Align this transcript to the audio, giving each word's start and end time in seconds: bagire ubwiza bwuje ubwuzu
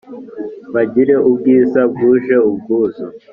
bagire 0.73 1.15
ubwiza 1.29 1.81
bwuje 1.91 2.35
ubwuzu 2.49 3.05